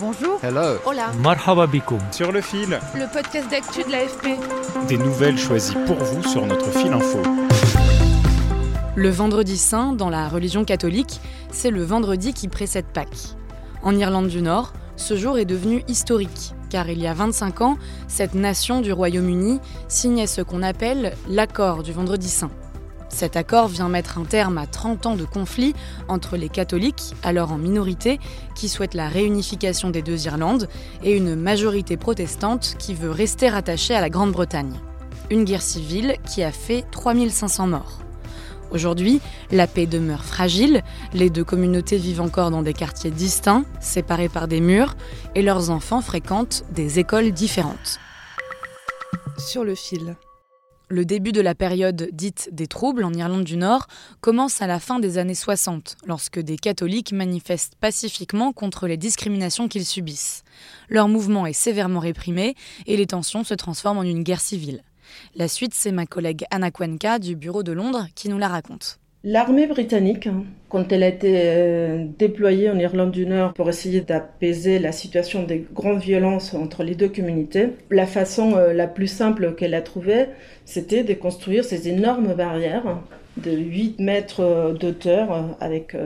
Bonjour. 0.00 0.38
Hello. 0.44 0.78
Hola. 0.86 1.10
Marhaba 1.20 1.66
bikoum. 1.66 1.98
Sur 2.12 2.30
le 2.30 2.40
fil. 2.40 2.78
Le 2.94 3.12
podcast 3.12 3.50
d'actu 3.50 3.82
de 3.82 3.90
l'AFP. 3.90 4.38
Des 4.86 4.96
nouvelles 4.96 5.36
choisies 5.36 5.74
pour 5.86 5.96
vous 5.96 6.22
sur 6.22 6.46
notre 6.46 6.70
fil 6.70 6.92
info. 6.92 7.18
Le 8.94 9.08
vendredi 9.08 9.56
saint, 9.56 9.94
dans 9.94 10.08
la 10.08 10.28
religion 10.28 10.64
catholique, 10.64 11.20
c'est 11.50 11.70
le 11.70 11.82
vendredi 11.82 12.32
qui 12.32 12.46
précède 12.46 12.86
Pâques. 12.86 13.34
En 13.82 13.96
Irlande 13.96 14.28
du 14.28 14.40
Nord, 14.40 14.72
ce 14.94 15.16
jour 15.16 15.36
est 15.36 15.44
devenu 15.44 15.82
historique, 15.88 16.54
car 16.70 16.88
il 16.88 17.00
y 17.00 17.08
a 17.08 17.14
25 17.14 17.60
ans, 17.62 17.76
cette 18.06 18.34
nation 18.34 18.80
du 18.80 18.92
Royaume-Uni 18.92 19.58
signait 19.88 20.28
ce 20.28 20.42
qu'on 20.42 20.62
appelle 20.62 21.16
l'accord 21.28 21.82
du 21.82 21.92
vendredi 21.92 22.28
saint. 22.28 22.50
Cet 23.08 23.36
accord 23.36 23.68
vient 23.68 23.88
mettre 23.88 24.18
un 24.18 24.24
terme 24.24 24.58
à 24.58 24.66
30 24.66 25.06
ans 25.06 25.16
de 25.16 25.24
conflit 25.24 25.74
entre 26.08 26.36
les 26.36 26.48
catholiques, 26.48 27.14
alors 27.22 27.52
en 27.52 27.58
minorité, 27.58 28.20
qui 28.54 28.68
souhaitent 28.68 28.94
la 28.94 29.08
réunification 29.08 29.90
des 29.90 30.02
deux 30.02 30.26
Irlandes, 30.26 30.68
et 31.02 31.16
une 31.16 31.34
majorité 31.34 31.96
protestante 31.96 32.74
qui 32.78 32.94
veut 32.94 33.10
rester 33.10 33.48
rattachée 33.48 33.94
à 33.94 34.00
la 34.00 34.10
Grande-Bretagne. 34.10 34.74
Une 35.30 35.44
guerre 35.44 35.62
civile 35.62 36.16
qui 36.26 36.42
a 36.42 36.52
fait 36.52 36.84
3500 36.90 37.66
morts. 37.66 37.98
Aujourd'hui, 38.70 39.20
la 39.50 39.66
paix 39.66 39.86
demeure 39.86 40.24
fragile, 40.24 40.82
les 41.14 41.30
deux 41.30 41.44
communautés 41.44 41.96
vivent 41.96 42.20
encore 42.20 42.50
dans 42.50 42.62
des 42.62 42.74
quartiers 42.74 43.10
distincts, 43.10 43.64
séparés 43.80 44.28
par 44.28 44.46
des 44.46 44.60
murs, 44.60 44.94
et 45.34 45.42
leurs 45.42 45.70
enfants 45.70 46.02
fréquentent 46.02 46.64
des 46.72 46.98
écoles 46.98 47.32
différentes. 47.32 47.98
Sur 49.38 49.64
le 49.64 49.74
fil. 49.74 50.16
Le 50.90 51.04
début 51.04 51.32
de 51.32 51.42
la 51.42 51.54
période 51.54 52.08
dite 52.12 52.48
des 52.50 52.66
troubles 52.66 53.04
en 53.04 53.12
Irlande 53.12 53.44
du 53.44 53.58
Nord 53.58 53.88
commence 54.22 54.62
à 54.62 54.66
la 54.66 54.80
fin 54.80 54.98
des 54.98 55.18
années 55.18 55.34
60, 55.34 55.98
lorsque 56.06 56.38
des 56.38 56.56
catholiques 56.56 57.12
manifestent 57.12 57.74
pacifiquement 57.74 58.52
contre 58.54 58.86
les 58.86 58.96
discriminations 58.96 59.68
qu'ils 59.68 59.84
subissent. 59.84 60.44
Leur 60.88 61.08
mouvement 61.08 61.44
est 61.44 61.52
sévèrement 61.52 62.00
réprimé 62.00 62.54
et 62.86 62.96
les 62.96 63.06
tensions 63.06 63.44
se 63.44 63.52
transforment 63.52 63.98
en 63.98 64.02
une 64.02 64.22
guerre 64.22 64.40
civile. 64.40 64.82
La 65.34 65.46
suite, 65.46 65.74
c'est 65.74 65.92
ma 65.92 66.06
collègue 66.06 66.46
Anna 66.50 66.70
Cuenca 66.70 67.18
du 67.18 67.36
bureau 67.36 67.62
de 67.62 67.72
Londres 67.72 68.06
qui 68.14 68.30
nous 68.30 68.38
la 68.38 68.48
raconte. 68.48 68.98
L'armée 69.24 69.66
britannique, 69.66 70.28
quand 70.68 70.92
elle 70.92 71.02
a 71.02 71.08
été 71.08 71.32
euh, 71.34 72.06
déployée 72.20 72.70
en 72.70 72.78
Irlande 72.78 73.10
du 73.10 73.26
Nord 73.26 73.52
pour 73.52 73.68
essayer 73.68 74.00
d'apaiser 74.00 74.78
la 74.78 74.92
situation 74.92 75.42
des 75.42 75.66
grandes 75.74 76.00
violences 76.00 76.54
entre 76.54 76.84
les 76.84 76.94
deux 76.94 77.08
communautés, 77.08 77.70
la 77.90 78.06
façon 78.06 78.54
euh, 78.54 78.72
la 78.72 78.86
plus 78.86 79.08
simple 79.08 79.56
qu'elle 79.56 79.74
a 79.74 79.82
trouvée, 79.82 80.26
c'était 80.64 81.02
de 81.02 81.14
construire 81.14 81.64
ces 81.64 81.88
énormes 81.88 82.34
barrières 82.34 83.00
de 83.44 83.50
8 83.50 83.98
mètres 84.00 84.40
euh, 84.40 84.72
d'auteur 84.72 85.56
avec 85.60 85.96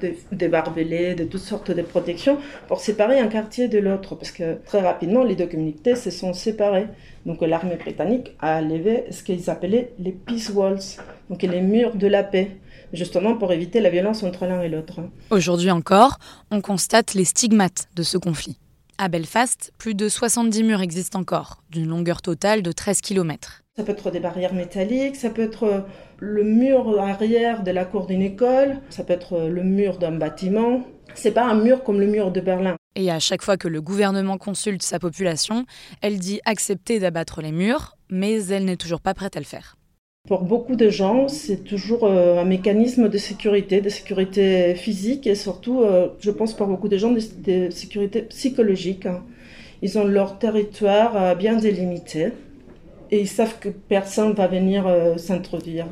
des, 0.00 0.18
des 0.32 0.48
barbelés, 0.48 1.14
de 1.14 1.24
toutes 1.24 1.40
sortes 1.40 1.70
de 1.70 1.82
protections 1.82 2.38
pour 2.68 2.80
séparer 2.80 3.18
un 3.18 3.28
quartier 3.28 3.68
de 3.68 3.78
l'autre 3.78 4.14
parce 4.14 4.30
que 4.30 4.56
très 4.64 4.80
rapidement 4.80 5.24
les 5.24 5.36
deux 5.36 5.46
communautés 5.46 5.96
se 5.96 6.10
sont 6.10 6.32
séparées. 6.32 6.86
Donc 7.26 7.42
l'armée 7.42 7.76
britannique 7.76 8.32
a 8.40 8.60
levé 8.62 9.04
ce 9.10 9.22
qu'ils 9.22 9.50
appelaient 9.50 9.92
les 9.98 10.12
peace 10.12 10.50
walls, 10.54 10.80
donc 11.28 11.42
les 11.42 11.60
murs 11.60 11.94
de 11.94 12.06
la 12.06 12.22
paix, 12.24 12.56
justement 12.92 13.36
pour 13.36 13.52
éviter 13.52 13.80
la 13.80 13.90
violence 13.90 14.22
entre 14.22 14.46
l'un 14.46 14.62
et 14.62 14.68
l'autre. 14.68 15.00
Aujourd'hui 15.30 15.70
encore, 15.70 16.18
on 16.50 16.60
constate 16.60 17.14
les 17.14 17.24
stigmates 17.24 17.88
de 17.94 18.02
ce 18.02 18.16
conflit. 18.16 18.58
À 19.02 19.08
Belfast, 19.08 19.72
plus 19.78 19.94
de 19.94 20.10
70 20.10 20.62
murs 20.62 20.82
existent 20.82 21.20
encore, 21.20 21.62
d'une 21.70 21.88
longueur 21.88 22.20
totale 22.20 22.60
de 22.60 22.70
13 22.70 23.00
km. 23.00 23.62
Ça 23.74 23.82
peut 23.82 23.92
être 23.92 24.10
des 24.10 24.20
barrières 24.20 24.52
métalliques, 24.52 25.16
ça 25.16 25.30
peut 25.30 25.40
être 25.40 25.86
le 26.18 26.44
mur 26.44 27.00
arrière 27.00 27.62
de 27.62 27.70
la 27.70 27.86
cour 27.86 28.04
d'une 28.04 28.20
école, 28.20 28.76
ça 28.90 29.02
peut 29.02 29.14
être 29.14 29.48
le 29.48 29.62
mur 29.62 29.96
d'un 29.96 30.12
bâtiment. 30.12 30.82
C'est 31.14 31.30
pas 31.30 31.46
un 31.46 31.54
mur 31.54 31.82
comme 31.82 31.98
le 31.98 32.08
mur 32.08 32.30
de 32.30 32.42
Berlin. 32.42 32.76
Et 32.94 33.10
à 33.10 33.18
chaque 33.20 33.40
fois 33.40 33.56
que 33.56 33.68
le 33.68 33.80
gouvernement 33.80 34.36
consulte 34.36 34.82
sa 34.82 34.98
population, 34.98 35.64
elle 36.02 36.18
dit 36.18 36.42
accepter 36.44 36.98
d'abattre 36.98 37.40
les 37.40 37.52
murs, 37.52 37.96
mais 38.10 38.48
elle 38.48 38.66
n'est 38.66 38.76
toujours 38.76 39.00
pas 39.00 39.14
prête 39.14 39.34
à 39.34 39.40
le 39.40 39.46
faire. 39.46 39.76
Pour 40.30 40.42
beaucoup 40.42 40.76
de 40.76 40.90
gens, 40.90 41.26
c'est 41.26 41.64
toujours 41.64 42.06
un 42.08 42.44
mécanisme 42.44 43.08
de 43.08 43.18
sécurité, 43.18 43.80
de 43.80 43.88
sécurité 43.88 44.76
physique 44.76 45.26
et 45.26 45.34
surtout, 45.34 45.82
je 46.20 46.30
pense 46.30 46.54
pour 46.54 46.68
beaucoup 46.68 46.86
de 46.86 46.96
gens, 46.96 47.10
de, 47.10 47.68
sécurité 47.70 48.22
psychologique. 48.22 49.08
Ils 49.82 49.98
ont 49.98 50.04
leur 50.04 50.38
territoire 50.38 51.34
bien 51.34 51.56
délimité 51.56 52.28
et 53.10 53.20
ils 53.20 53.26
savent 53.26 53.58
que 53.58 53.70
personne 53.70 54.32
va 54.32 54.46
venir 54.46 54.86
s'introduire. 55.16 55.86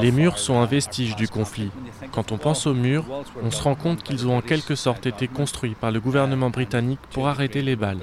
Les 0.00 0.12
murs 0.12 0.38
sont 0.38 0.60
un 0.60 0.66
vestige 0.66 1.16
du 1.16 1.26
conflit. 1.26 1.72
Quand 2.12 2.30
on 2.30 2.38
pense 2.38 2.68
aux 2.68 2.74
murs, 2.74 3.06
on 3.42 3.50
se 3.50 3.60
rend 3.60 3.74
compte 3.74 4.04
qu'ils 4.04 4.28
ont 4.28 4.36
en 4.36 4.40
quelque 4.40 4.76
sorte 4.76 5.06
été 5.06 5.26
construits 5.26 5.74
par 5.74 5.90
le 5.90 5.98
gouvernement 5.98 6.50
britannique 6.50 7.00
pour 7.10 7.26
arrêter 7.26 7.60
les 7.60 7.74
balles. 7.74 8.02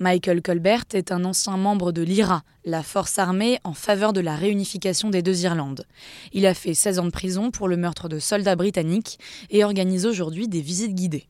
Michael 0.00 0.42
Colbert 0.42 0.84
est 0.92 1.12
un 1.12 1.24
ancien 1.24 1.56
membre 1.56 1.92
de 1.92 2.02
l'IRA, 2.02 2.42
la 2.64 2.82
force 2.82 3.18
armée 3.20 3.60
en 3.62 3.74
faveur 3.74 4.12
de 4.12 4.20
la 4.20 4.34
réunification 4.34 5.08
des 5.08 5.22
deux 5.22 5.44
Irlandes. 5.44 5.86
Il 6.32 6.46
a 6.46 6.54
fait 6.54 6.74
16 6.74 6.98
ans 6.98 7.04
de 7.04 7.10
prison 7.10 7.52
pour 7.52 7.68
le 7.68 7.76
meurtre 7.76 8.08
de 8.08 8.18
soldats 8.18 8.56
britanniques 8.56 9.20
et 9.50 9.62
organise 9.62 10.04
aujourd'hui 10.04 10.48
des 10.48 10.60
visites 10.60 10.94
guidées. 10.94 11.28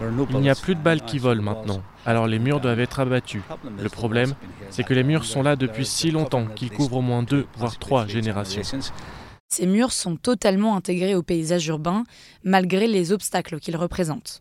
Il 0.00 0.38
n'y 0.38 0.48
a 0.48 0.54
plus 0.54 0.74
de 0.74 0.80
balles 0.80 1.04
qui 1.04 1.18
volent 1.18 1.42
maintenant, 1.42 1.82
alors 2.06 2.26
les 2.26 2.38
murs 2.38 2.60
doivent 2.60 2.80
être 2.80 3.00
abattus. 3.00 3.42
Le 3.78 3.88
problème, 3.90 4.34
c'est 4.70 4.82
que 4.82 4.94
les 4.94 5.02
murs 5.02 5.26
sont 5.26 5.42
là 5.42 5.56
depuis 5.56 5.84
si 5.84 6.10
longtemps 6.10 6.46
qu'ils 6.46 6.70
couvrent 6.70 6.96
au 6.96 7.02
moins 7.02 7.22
deux, 7.22 7.46
voire 7.58 7.78
trois 7.78 8.06
générations. 8.06 8.62
Ces 9.50 9.66
murs 9.66 9.92
sont 9.92 10.16
totalement 10.16 10.74
intégrés 10.74 11.14
au 11.14 11.22
paysage 11.22 11.66
urbain, 11.66 12.04
malgré 12.44 12.86
les 12.86 13.12
obstacles 13.12 13.60
qu'ils 13.60 13.76
représentent. 13.76 14.40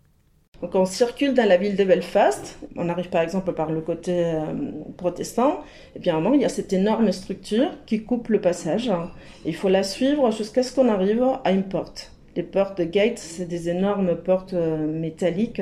Donc 0.61 0.75
on 0.75 0.85
circule 0.85 1.33
dans 1.33 1.47
la 1.47 1.55
ville 1.55 1.77
de 1.77 1.83
Belfast, 1.85 2.59
on 2.75 2.89
arrive 2.89 3.09
par 3.09 3.21
exemple 3.21 3.53
par 3.53 3.71
le 3.71 3.79
côté 3.79 4.25
euh, 4.25 4.41
protestant, 4.97 5.61
et 5.95 5.99
bien 5.99 6.19
moment 6.19 6.33
il 6.33 6.41
y 6.41 6.45
a 6.45 6.49
cette 6.49 6.73
énorme 6.73 7.11
structure 7.13 7.69
qui 7.85 8.03
coupe 8.03 8.27
le 8.27 8.41
passage. 8.41 8.91
Il 9.45 9.55
faut 9.55 9.69
la 9.69 9.83
suivre 9.83 10.31
jusqu'à 10.31 10.63
ce 10.63 10.75
qu'on 10.75 10.89
arrive 10.89 11.23
à 11.45 11.51
une 11.51 11.63
porte. 11.63 12.11
Les 12.35 12.43
portes 12.43 12.77
de 12.77 12.83
gate, 12.83 13.17
c'est 13.17 13.45
des 13.45 13.69
énormes 13.69 14.15
portes 14.15 14.53
métalliques 14.53 15.61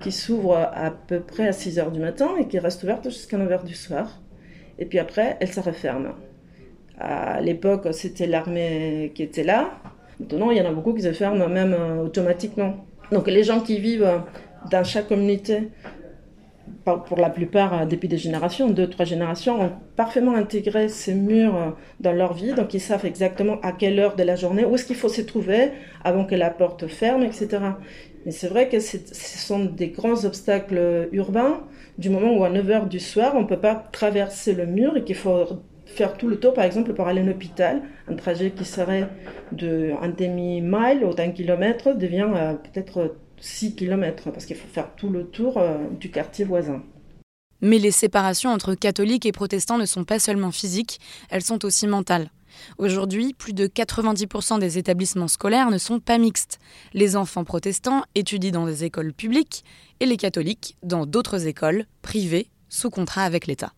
qui 0.00 0.10
s'ouvrent 0.10 0.68
à 0.72 0.90
peu 0.90 1.20
près 1.20 1.46
à 1.46 1.52
6 1.52 1.78
heures 1.78 1.92
du 1.92 2.00
matin 2.00 2.30
et 2.40 2.48
qui 2.48 2.58
restent 2.58 2.82
ouvertes 2.82 3.04
jusqu'à 3.04 3.36
9 3.36 3.52
heures 3.52 3.64
du 3.64 3.74
soir. 3.74 4.20
Et 4.78 4.86
puis 4.86 4.98
après, 4.98 5.36
elles 5.38 5.52
se 5.52 5.60
referment. 5.60 6.14
À 6.98 7.40
l'époque, 7.40 7.88
c'était 7.92 8.26
l'armée 8.26 9.12
qui 9.14 9.22
était 9.22 9.44
là. 9.44 9.78
Maintenant, 10.18 10.50
il 10.50 10.58
y 10.58 10.60
en 10.60 10.66
a 10.66 10.72
beaucoup 10.72 10.92
qui 10.92 11.02
se 11.02 11.12
ferment 11.12 11.48
même 11.48 11.76
automatiquement. 12.02 12.84
Donc 13.12 13.26
les 13.26 13.42
gens 13.42 13.60
qui 13.60 13.78
vivent 13.78 14.22
dans 14.70 14.84
chaque 14.84 15.08
communauté 15.08 15.70
pour 16.84 17.18
la 17.18 17.30
plupart 17.30 17.86
depuis 17.86 18.08
des 18.08 18.16
générations, 18.16 18.70
deux, 18.70 18.88
trois 18.88 19.04
générations, 19.04 19.60
ont 19.60 19.72
parfaitement 19.96 20.34
intégré 20.34 20.88
ces 20.88 21.14
murs 21.14 21.76
dans 22.00 22.12
leur 22.12 22.32
vie, 22.32 22.54
donc 22.54 22.72
ils 22.74 22.80
savent 22.80 23.04
exactement 23.04 23.60
à 23.62 23.72
quelle 23.72 23.98
heure 23.98 24.16
de 24.16 24.22
la 24.22 24.36
journée, 24.36 24.64
où 24.64 24.74
est-ce 24.74 24.84
qu'il 24.84 24.96
faut 24.96 25.08
se 25.08 25.20
trouver 25.20 25.72
avant 26.02 26.24
que 26.24 26.34
la 26.34 26.50
porte 26.50 26.86
ferme, 26.86 27.22
etc. 27.22 27.58
Mais 28.24 28.32
c'est 28.32 28.48
vrai 28.48 28.68
que 28.68 28.80
ce 28.80 28.98
sont 29.12 29.64
des 29.66 29.88
grands 29.88 30.24
obstacles 30.24 31.08
urbains, 31.12 31.60
du 31.98 32.10
moment 32.10 32.36
où 32.36 32.44
à 32.44 32.50
9h 32.50 32.88
du 32.88 33.00
soir, 33.00 33.32
on 33.34 33.42
ne 33.42 33.46
peut 33.46 33.60
pas 33.60 33.74
traverser 33.74 34.54
le 34.54 34.66
mur 34.66 34.96
et 34.96 35.04
qu'il 35.04 35.16
faut 35.16 35.46
faire 35.88 36.16
tout 36.16 36.28
le 36.28 36.38
tour, 36.38 36.54
par 36.54 36.64
exemple, 36.64 36.92
pour 36.94 37.08
aller 37.08 37.20
à 37.20 37.24
l'hôpital. 37.24 37.82
Un 38.08 38.14
trajet 38.14 38.50
qui 38.50 38.64
serait 38.64 39.08
d'un 39.52 40.08
demi-mile 40.08 41.04
ou 41.04 41.14
d'un 41.14 41.30
kilomètre 41.30 41.92
devient 41.94 42.28
euh, 42.34 42.54
peut-être 42.54 43.16
6 43.40 43.74
km, 43.74 44.30
parce 44.30 44.46
qu'il 44.46 44.56
faut 44.56 44.68
faire 44.68 44.94
tout 44.96 45.08
le 45.08 45.24
tour 45.24 45.58
euh, 45.58 45.78
du 45.98 46.10
quartier 46.10 46.44
voisin. 46.44 46.82
Mais 47.60 47.78
les 47.78 47.90
séparations 47.90 48.50
entre 48.50 48.74
catholiques 48.74 49.26
et 49.26 49.32
protestants 49.32 49.78
ne 49.78 49.86
sont 49.86 50.04
pas 50.04 50.18
seulement 50.20 50.52
physiques, 50.52 51.00
elles 51.30 51.42
sont 51.42 51.64
aussi 51.64 51.86
mentales. 51.86 52.30
Aujourd'hui, 52.78 53.34
plus 53.34 53.52
de 53.52 53.66
90% 53.66 54.58
des 54.58 54.78
établissements 54.78 55.28
scolaires 55.28 55.70
ne 55.70 55.78
sont 55.78 56.00
pas 56.00 56.18
mixtes. 56.18 56.58
Les 56.92 57.16
enfants 57.16 57.44
protestants 57.44 58.02
étudient 58.14 58.52
dans 58.52 58.66
des 58.66 58.84
écoles 58.84 59.12
publiques 59.12 59.64
et 60.00 60.06
les 60.06 60.16
catholiques 60.16 60.76
dans 60.82 61.06
d'autres 61.06 61.46
écoles 61.46 61.86
privées 62.02 62.48
sous 62.68 62.90
contrat 62.90 63.22
avec 63.22 63.46
l'État. 63.46 63.72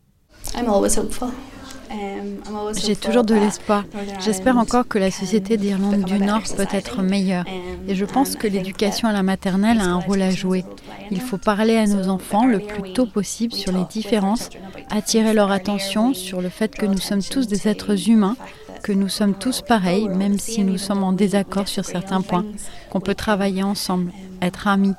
J'ai 2.84 2.96
toujours 2.96 3.24
de 3.24 3.34
l'espoir. 3.34 3.84
J'espère 4.20 4.56
encore 4.56 4.86
que 4.86 4.98
la 4.98 5.10
société 5.10 5.56
d'Irlande 5.56 6.04
du 6.04 6.18
Nord 6.18 6.42
peut 6.56 6.66
être 6.72 7.02
meilleure. 7.02 7.44
Et 7.88 7.94
je 7.94 8.04
pense 8.04 8.36
que 8.36 8.46
l'éducation 8.46 9.08
à 9.08 9.12
la 9.12 9.22
maternelle 9.22 9.80
a 9.80 9.84
un 9.84 9.98
rôle 9.98 10.22
à 10.22 10.30
jouer. 10.30 10.64
Il 11.10 11.20
faut 11.20 11.38
parler 11.38 11.76
à 11.76 11.86
nos 11.86 12.08
enfants 12.08 12.46
le 12.46 12.60
plus 12.60 12.92
tôt 12.92 13.06
possible 13.06 13.52
sur 13.52 13.72
les 13.72 13.84
différences, 13.90 14.50
attirer 14.90 15.34
leur 15.34 15.50
attention 15.50 16.14
sur 16.14 16.40
le 16.40 16.48
fait 16.48 16.74
que 16.74 16.86
nous 16.86 16.98
sommes 16.98 17.22
tous 17.22 17.46
des 17.46 17.68
êtres 17.68 18.08
humains, 18.08 18.36
que 18.82 18.92
nous 18.92 19.08
sommes 19.08 19.34
tous 19.34 19.62
pareils, 19.62 20.08
même 20.08 20.38
si 20.38 20.64
nous 20.64 20.78
sommes 20.78 21.04
en 21.04 21.12
désaccord 21.12 21.68
sur 21.68 21.84
certains 21.84 22.22
points, 22.22 22.44
qu'on 22.90 23.00
peut 23.00 23.14
travailler 23.14 23.62
ensemble, 23.62 24.12
être 24.42 24.66
amis. 24.66 24.94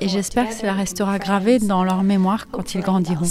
Et 0.00 0.08
j'espère 0.08 0.48
que 0.48 0.54
cela 0.54 0.72
restera 0.72 1.18
gravé 1.18 1.58
dans 1.58 1.84
leur 1.84 2.02
mémoire 2.02 2.48
quand 2.50 2.74
ils 2.74 2.80
grandiront. 2.80 3.26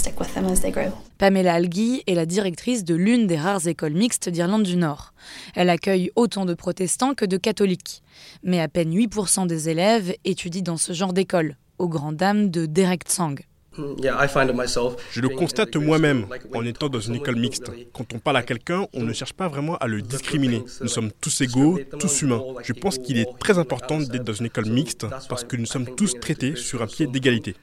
Pamela 1.18 1.54
Algui 1.54 2.02
est 2.06 2.14
la 2.14 2.26
directrice 2.26 2.84
de 2.84 2.94
l'une 2.94 3.26
des 3.26 3.36
rares 3.36 3.66
écoles 3.66 3.94
mixtes 3.94 4.28
d'Irlande 4.28 4.62
du 4.62 4.76
Nord. 4.76 5.12
Elle 5.54 5.70
accueille 5.70 6.10
autant 6.16 6.44
de 6.44 6.54
protestants 6.54 7.14
que 7.14 7.24
de 7.24 7.36
catholiques. 7.36 8.02
Mais 8.42 8.60
à 8.60 8.68
peine 8.68 8.94
8% 8.94 9.46
des 9.46 9.68
élèves 9.68 10.14
étudient 10.24 10.62
dans 10.62 10.76
ce 10.76 10.92
genre 10.92 11.12
d'école, 11.12 11.56
aux 11.78 11.88
grandes 11.88 12.16
dames 12.16 12.50
de 12.50 12.66
Derek 12.66 13.04
Tsang. 13.04 13.36
Je 13.76 15.20
le 15.20 15.28
constate 15.28 15.76
moi-même 15.76 16.26
en 16.54 16.64
étant 16.64 16.88
dans 16.88 17.00
une 17.00 17.14
école 17.14 17.36
mixte. 17.36 17.70
Quand 17.92 18.12
on 18.14 18.18
parle 18.18 18.36
à 18.36 18.42
quelqu'un, 18.42 18.86
on 18.92 19.02
ne 19.02 19.12
cherche 19.12 19.32
pas 19.32 19.48
vraiment 19.48 19.76
à 19.76 19.86
le 19.86 20.02
discriminer. 20.02 20.62
Nous 20.80 20.88
sommes 20.88 21.10
tous 21.20 21.40
égaux, 21.40 21.78
tous 21.98 22.22
humains. 22.22 22.42
Je 22.62 22.72
pense 22.72 22.98
qu'il 22.98 23.18
est 23.18 23.28
très 23.38 23.58
important 23.58 23.98
d'être 23.98 24.24
dans 24.24 24.32
une 24.32 24.46
école 24.46 24.66
mixte 24.66 25.06
parce 25.28 25.44
que 25.44 25.56
nous 25.56 25.66
sommes 25.66 25.94
tous 25.94 26.18
traités 26.20 26.56
sur 26.56 26.82
un 26.82 26.86
pied 26.86 27.06
d'égalité. 27.06 27.56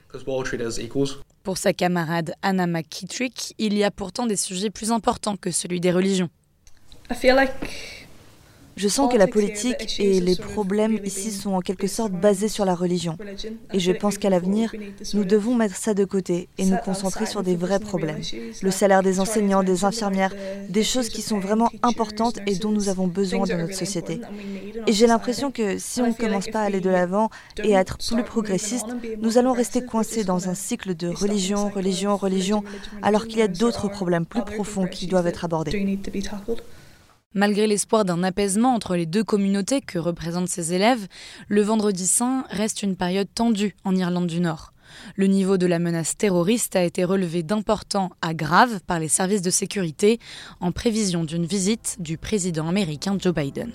Pour 1.43 1.57
sa 1.57 1.73
camarade 1.73 2.33
Anna 2.41 2.67
McKittrick, 2.67 3.53
il 3.57 3.77
y 3.77 3.83
a 3.83 3.91
pourtant 3.91 4.25
des 4.25 4.35
sujets 4.35 4.69
plus 4.69 4.91
importants 4.91 5.37
que 5.37 5.51
celui 5.51 5.79
des 5.79 5.91
religions. 5.91 6.29
Je 8.79 8.87
sens 8.87 9.11
que 9.11 9.17
la 9.17 9.27
politique 9.27 9.99
et 9.99 10.21
les 10.21 10.37
problèmes 10.37 10.99
ici 11.03 11.31
sont 11.31 11.51
en 11.51 11.59
quelque 11.59 11.87
sorte 11.87 12.13
basés 12.13 12.47
sur 12.47 12.63
la 12.63 12.75
religion. 12.75 13.17
Et 13.73 13.79
je 13.79 13.91
pense 13.91 14.17
qu'à 14.17 14.29
l'avenir, 14.29 14.73
nous 15.13 15.25
devons 15.25 15.53
mettre 15.53 15.75
ça 15.75 15.93
de 15.93 16.05
côté 16.05 16.47
et 16.57 16.63
nous 16.63 16.77
concentrer 16.77 17.25
sur 17.25 17.43
des 17.43 17.57
vrais 17.57 17.81
problèmes. 17.81 18.21
Le 18.61 18.71
salaire 18.71 19.03
des 19.03 19.19
enseignants, 19.19 19.63
des 19.63 19.83
infirmières, 19.83 20.33
des 20.69 20.85
choses 20.85 21.09
qui 21.09 21.21
sont 21.21 21.39
vraiment 21.39 21.69
importantes 21.83 22.39
et 22.47 22.55
dont 22.55 22.71
nous 22.71 22.87
avons 22.87 23.07
besoin 23.07 23.45
dans 23.45 23.57
notre 23.57 23.75
société. 23.75 24.21
Et 24.87 24.93
j'ai 24.93 25.07
l'impression 25.07 25.51
que 25.51 25.77
si 25.77 26.01
on 26.01 26.07
ne 26.07 26.13
commence 26.13 26.47
pas 26.47 26.61
à 26.61 26.63
aller 26.63 26.79
de 26.79 26.89
l'avant 26.89 27.29
et 27.61 27.75
à 27.75 27.81
être 27.81 27.97
plus 27.97 28.23
progressiste, 28.23 28.87
nous 29.21 29.37
allons 29.37 29.51
rester 29.51 29.83
coincés 29.83 30.23
dans 30.23 30.47
un 30.47 30.55
cycle 30.55 30.95
de 30.95 31.09
religion, 31.09 31.67
religion, 31.67 32.15
religion, 32.15 32.63
alors 33.01 33.27
qu'il 33.27 33.39
y 33.39 33.41
a 33.41 33.49
d'autres 33.49 33.89
problèmes 33.89 34.25
plus 34.25 34.43
profonds 34.43 34.87
qui 34.87 35.07
doivent 35.07 35.27
être 35.27 35.43
abordés. 35.43 35.99
Malgré 37.35 37.67
l'espoir 37.67 38.05
d'un 38.05 38.23
apaisement 38.23 38.73
entre 38.73 38.95
les 38.95 39.05
deux 39.05 39.23
communautés 39.23 39.81
que 39.81 39.99
représentent 39.99 40.47
ces 40.47 40.73
élèves, 40.73 41.07
le 41.47 41.61
vendredi 41.61 42.07
saint 42.07 42.43
reste 42.49 42.81
une 42.81 42.95
période 42.95 43.27
tendue 43.35 43.75
en 43.83 43.95
Irlande 43.95 44.25
du 44.25 44.39
Nord. 44.39 44.73
Le 45.15 45.27
niveau 45.27 45.57
de 45.57 45.67
la 45.67 45.77
menace 45.77 46.17
terroriste 46.17 46.75
a 46.75 46.83
été 46.83 47.03
relevé 47.03 47.43
d'important 47.43 48.09
à 48.23 48.33
grave 48.33 48.79
par 48.87 48.97
les 48.97 49.09
services 49.09 49.43
de 49.43 49.51
sécurité 49.51 50.17
en 50.59 50.71
prévision 50.71 51.23
d'une 51.23 51.45
visite 51.45 51.97
du 51.99 52.17
président 52.17 52.67
américain 52.67 53.15
Joe 53.19 53.35
Biden. 53.35 53.73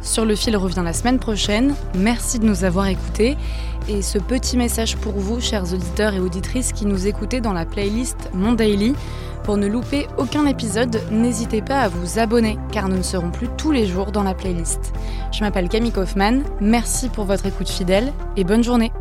Sur 0.00 0.24
le 0.24 0.36
fil 0.36 0.56
revient 0.56 0.82
la 0.84 0.92
semaine 0.92 1.18
prochaine. 1.18 1.74
Merci 1.96 2.38
de 2.38 2.46
nous 2.46 2.62
avoir 2.62 2.86
écoutés. 2.86 3.36
Et 3.88 4.02
ce 4.02 4.18
petit 4.18 4.56
message 4.56 4.96
pour 4.96 5.14
vous, 5.14 5.40
chers 5.40 5.74
auditeurs 5.74 6.14
et 6.14 6.20
auditrices 6.20 6.72
qui 6.72 6.86
nous 6.86 7.08
écoutez 7.08 7.40
dans 7.40 7.52
la 7.52 7.66
playlist 7.66 8.30
Mon 8.32 8.52
Daily. 8.52 8.94
Pour 9.50 9.56
ne 9.56 9.66
louper 9.66 10.06
aucun 10.16 10.46
épisode, 10.46 11.00
n'hésitez 11.10 11.60
pas 11.60 11.80
à 11.80 11.88
vous 11.88 12.20
abonner 12.20 12.56
car 12.70 12.88
nous 12.88 12.98
ne 12.98 13.02
serons 13.02 13.32
plus 13.32 13.48
tous 13.58 13.72
les 13.72 13.84
jours 13.84 14.12
dans 14.12 14.22
la 14.22 14.32
playlist. 14.32 14.92
Je 15.32 15.40
m'appelle 15.40 15.68
Camille 15.68 15.90
Kaufmann, 15.90 16.44
merci 16.60 17.08
pour 17.08 17.24
votre 17.24 17.46
écoute 17.46 17.68
fidèle 17.68 18.12
et 18.36 18.44
bonne 18.44 18.62
journée. 18.62 18.92